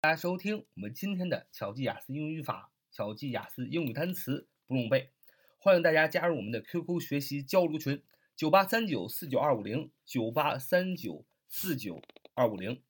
[0.00, 5.10] 大家收听我们今天的巧记雅思英语语法，巧记雅思英语单词不用背。
[5.58, 8.00] 欢迎大家加入我们的 QQ 学习交流群：
[8.36, 12.00] 九八三九四九二五零九八三九四九
[12.34, 12.80] 二五零。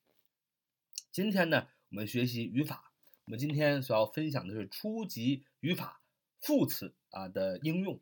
[1.11, 2.93] 今天呢，我们学习语法。
[3.25, 6.03] 我们今天所要分享的是初级语法
[6.39, 7.99] 副词啊的应用。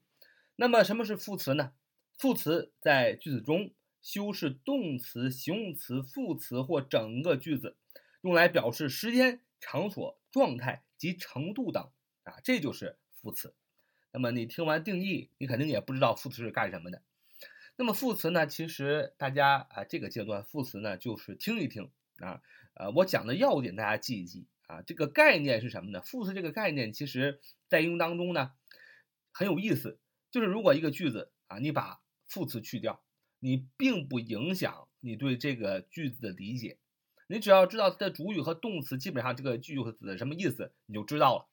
[0.57, 1.75] 那么什么是副词呢？
[2.18, 3.70] 副词在句子中
[4.02, 7.77] 修饰动词、形容词、副词或整个句子，
[8.27, 11.92] 用来表示时间、场所、状态及程度等
[12.24, 13.55] 啊，这就是副词。
[14.10, 17.04] 那么你听完定义，你肯定也不知道副词是干什么的。
[17.77, 22.42] 那么副词呢，其实大家啊这个阶段副词呢就是听一听啊，
[22.74, 24.82] 呃我讲的要点大家记一记啊。
[24.82, 26.02] 这个概念是什么呢？
[26.02, 28.51] 副词这个概念其实在应用当中呢
[29.30, 30.01] 很有意思。
[30.32, 33.04] 就是如果一个句子啊，你把副词去掉，
[33.38, 36.79] 你并不影响你对这个句子的理解。
[37.27, 41.49] 你只要知道它的主语和动词，基本上这个句子什么意思你就知道了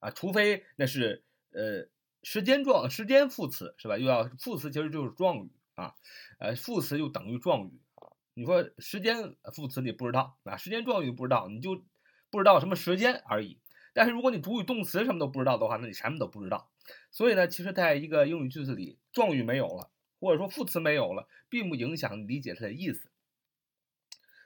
[0.00, 0.10] 啊。
[0.10, 1.88] 除非那是呃
[2.22, 3.98] 时间状时间副词是吧？
[3.98, 5.94] 又要副词其实就是状语啊，
[6.38, 8.12] 呃副词就等于状语啊。
[8.34, 11.84] 你说时间副词你不知道啊，时间状语不知道，你就
[12.30, 13.58] 不知道什么时间而已。
[13.94, 16.70] 但是如果你主语动词什么都不知道的话，那你什么都不知道。
[17.10, 23.11] 所以呢，其实在一个英语句子里，状语没有了，或者说副词没有了，并不影响理解它的意思。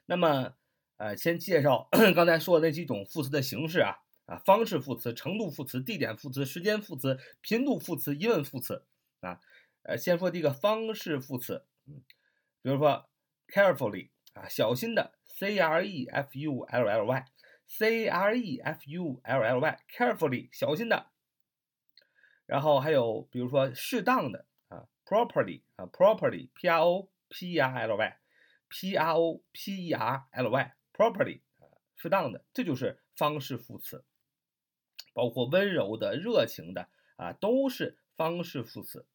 [0.06, 0.54] 那么，
[0.96, 8.84] 呃，先介绍 刚才说的那几种副词的形式啊啊，方式副词、程度副词、地点副词、时间副词、频度副词、疑问副词
[9.20, 9.40] 啊。
[9.82, 12.02] 呃，先说第一个方式副词，嗯，
[12.62, 13.08] 比如说
[13.48, 19.60] carefully 啊，小心的，c r e f u l l y，c r e f u l l
[19.60, 21.06] y，carefully 小心的。
[22.46, 28.16] 然后还有比如说适当的啊，properly 啊，properly p r o p e r l y
[30.92, 31.41] properly，properly，
[31.96, 34.05] 适当的，这就是方式副词，
[35.12, 39.06] 包括温柔的、热情的啊，都是方式副词。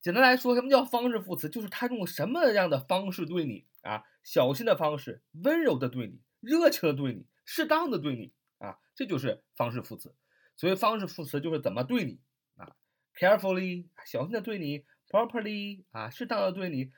[0.00, 1.48] 简单来说，什么叫方式副词？
[1.48, 10.14] 就是他用什么样的方式对你啊，小心的方式，温柔的对你，热情的对你，适当的对你啊，这就是方式副词。
[10.56, 12.20] 所以方式副词就是怎么对你
[12.56, 12.76] 啊。
[13.18, 16.92] Carefully，小心的对你；properly，啊，适当的对你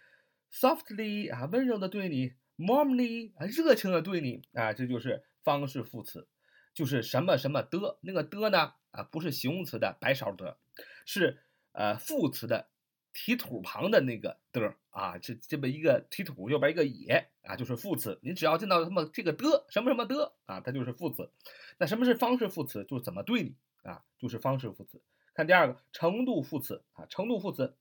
[0.59, 4.43] ；softly，啊，温柔的对你；warmly，啊，热情的对你。
[4.55, 6.27] 啊，这就是方式副词，
[6.72, 7.99] 就是什么什么的。
[8.00, 10.56] 那个的呢，啊，不是形容词的白勺的，
[11.05, 12.69] 是呃副词的
[13.12, 18.19] 提土旁的那个的啊，这这么一个提土右边一个也啊，就是副词。
[18.22, 21.31] 你只要见到他们这个的什么什么的啊，它就是副词。
[21.78, 22.84] 那什么是方式副词？
[22.84, 25.03] 就是怎么对你啊，就是方式副词。
[25.34, 27.77] 看第二个程度副词啊，程度副词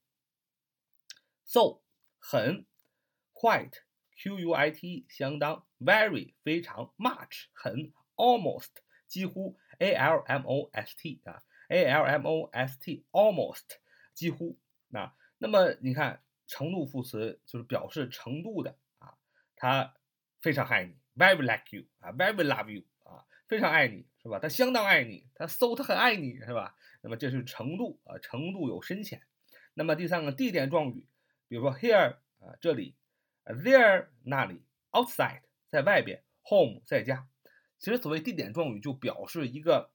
[1.46, 1.80] ，so
[2.28, 2.66] 很
[3.36, 3.82] ，quite
[4.18, 8.70] q u i t 相当，very 非常，much 很，almost
[9.08, 13.78] 几乎，a l m o s t 啊，a l m o s t almost
[14.16, 14.58] 几乎。
[14.92, 19.14] 啊，那么你看程度副词就是表示程度的啊，
[19.56, 19.94] 他
[20.42, 24.40] 非常爱你，very like you 啊，very love you 啊，非常爱你是吧？
[24.40, 26.76] 他相当爱你，他 so 他很爱你是吧？
[27.02, 29.22] 那么这是程度啊，程度有深浅。
[29.76, 31.08] 那么第三个地点状语，
[31.48, 32.96] 比如说 here 啊，这里
[33.46, 37.28] ；there 那里；outside 在外边；home 在家。
[37.78, 39.92] 其实所谓地点状语就表示一个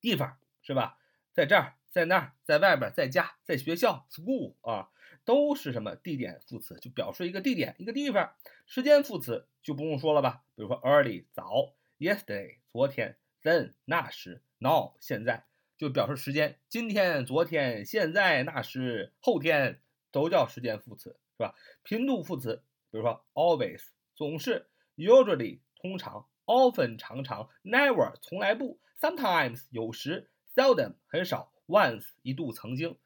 [0.00, 0.98] 地方，是吧？
[1.32, 4.90] 在这儿，在那儿，在外边，在家，在学校；school 啊，
[5.24, 8.34] 都是什么地点副词，就表示一个地点，一个地方。
[8.66, 15.44] 时间副词就不用说了吧，比如说 early 早；yesterday 昨天；then 那时；now 现在。
[15.76, 21.54] 就表示时间，今天、昨天、现在、那时、后天都叫时间副词，是吧？
[21.82, 23.82] 频度副词，比如说 always
[24.14, 32.98] 总是，usually 通常，often 常常，never 从来不，sometimes 有时，seldom 很少，once 一度曾经，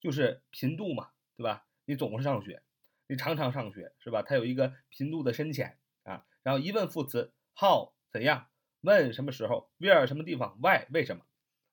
[0.00, 1.66] 就是频度嘛，对吧？
[1.84, 2.62] 你总是上学，
[3.06, 4.22] 你常常上学，是吧？
[4.22, 6.26] 它有一个频度的深浅啊。
[6.42, 8.48] 然后疑问副词 how 怎样，
[8.80, 11.24] 问什么时候，where 什么地方，why 为什么。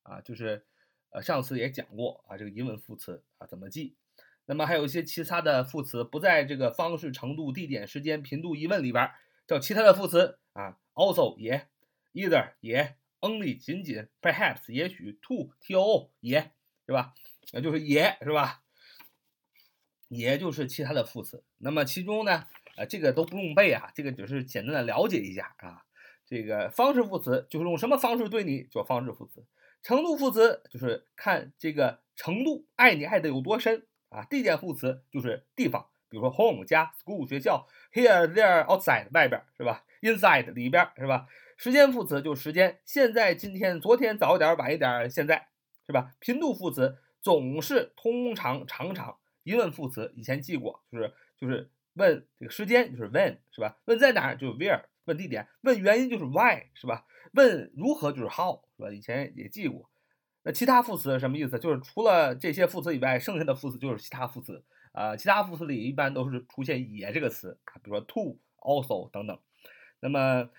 [0.03, 0.65] 啊，就是，
[1.11, 3.95] 呃，上次也讲过啊，这个疑问副词啊怎么记？
[4.45, 9.09] 那么还有一些其他的副词不在这个方式、程度、地点、时间、频度、疑问里边，
[9.47, 11.67] 叫其他的副词啊，also 也
[12.13, 16.51] ，either 也，only 仅仅，perhaps 也许，to t o 也，
[16.85, 17.13] 是吧？
[17.53, 18.61] 那就是也是吧？
[20.09, 21.43] 也就是其他的副词。
[21.57, 22.45] 那么其中呢，
[22.75, 25.83] 呃，这个都不用背啊，这个只是简单的了解一下啊。
[26.25, 29.45] 这个方式副词就是用什么方式对你，叫方式副词。
[29.81, 34.25] 程度副词就是看这个程度，爱你爱的有多深啊。
[34.29, 41.27] 地点副词就是地方，比如说 home 家、school 学校 here there outside 外边是吧？inside 里边是吧？
[41.57, 45.47] 时间副词就是时间，现在、今天、昨天、早一点、晚一点、现在
[45.85, 46.11] 是吧？
[46.19, 49.17] 频度副词总是、通常、常常。
[49.43, 53.77] 疑问副词以前记过，就是就是问这个时间就是 when 是吧？
[53.85, 57.05] 问在哪儿就是 where，问地点，问原因就是 why 是吧？
[57.33, 58.91] 问如何就是 how 是吧？
[58.91, 59.89] 以前也记过。
[60.43, 61.57] 那其他副词什么意思？
[61.57, 65.15] 就是除了这些副词以外，剩下的副词就是其他副词啊。
[65.15, 69.39] 其他副词里一般都是出现也这个词，比如说 to、also 等等。
[70.01, 70.49] 那么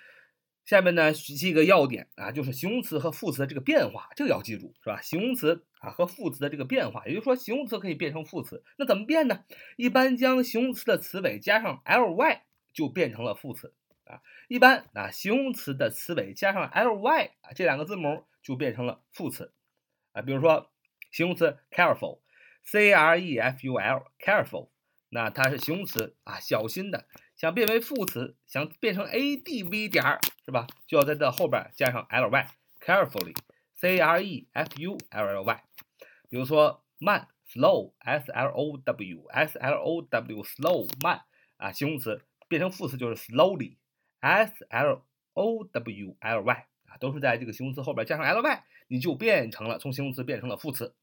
[0.64, 5.02] 下面呢，记一个要点啊，就是形容词和副词的这个变化，这个要记住是吧？
[5.02, 9.44] 形容词啊和副词的这个变化，也就是说形容词可以变成副词，那怎么变呢？
[9.76, 12.38] 一般将形容词的词尾加上 ly
[12.72, 13.74] 就变成了副词
[14.06, 14.22] 啊。
[14.48, 19.52] 一般啊，形容词的词尾加上 ly 啊这两个字母就变成了副词。
[20.14, 20.70] 啊，比如说
[21.10, 24.70] 形容词 careful，c r e f u l，careful，
[25.10, 27.06] 那它是形容词啊，小心的。
[27.36, 30.68] 想变为副词，想变成 a d v 点儿是吧？
[30.86, 35.62] 就要在这后边加上 l y，carefully，c r e f u l l y。
[36.30, 41.22] 比如说慢，slow，s l o w，s l o w，slow 慢
[41.56, 45.02] 啊，形容词变成副词就是 slowly，s l
[45.32, 46.66] o w l y。
[47.00, 50.94] 都是在这个形容词后边加上 ly，你就变成了从形容词变成了副词。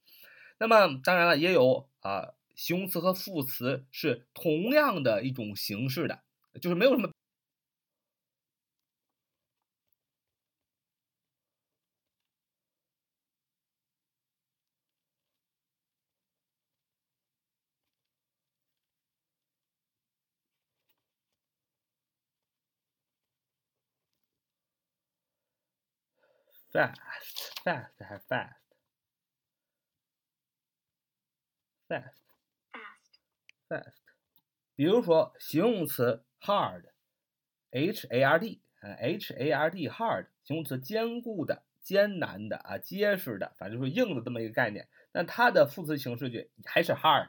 [0.58, 6.20] 那么当然了，也有啊，形容词和副词是同样的一种形式的，
[6.62, 7.10] 就是没有什么。
[26.72, 26.96] Fast
[27.64, 28.56] fast 还是 fast
[31.88, 32.14] fast
[33.68, 33.94] fast，
[34.76, 36.86] 比如说形容词 hard
[37.72, 44.88] h a r d 啊 h a r d hard 形容词坚固的、艰难的啊、结实的，反正就是硬的这么一个概念。
[45.12, 47.28] 那它的副词形式就还是 hard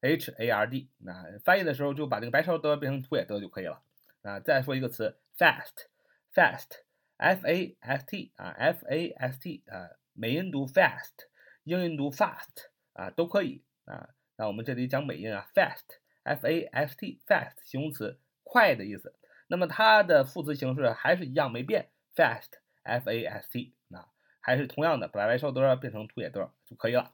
[0.00, 0.88] h a r d。
[0.98, 3.82] 那翻译的时候就把这个白烧得变成土也得就可以了。
[4.22, 5.86] 啊，再说一个词 fast
[6.34, 6.87] fast。
[7.18, 11.26] F a s t 啊，f a s t 啊，美音读 fast，
[11.64, 14.10] 英音读 fast 啊，都可以啊。
[14.36, 19.16] 那我们这里讲美音啊，fast，f a s t fast 形容词，快的意思。
[19.48, 24.06] 那么它的副词形式还是一样没变，fast，f a s t 啊，
[24.40, 27.12] 还是同样的，把白烧德变成土野德就可以了。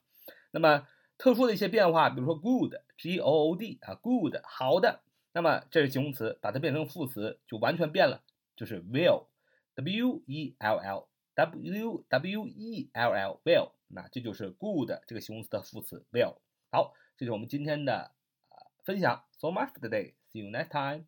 [0.50, 0.86] 那么
[1.16, 5.00] 特殊的一些变化，比如说 good，g o o d 啊，good 好的，
[5.32, 8.22] 那么这是形容词，把它变成副词就完全变了，
[8.54, 9.28] 就是 will。
[9.76, 16.36] W e l l w w e l l well，那这就是 good 这个形容词的副词 well。
[16.70, 18.12] 好，这是我们今天的
[18.50, 19.24] 呃分享。
[19.38, 20.14] So much for today.
[20.32, 21.06] See you next time.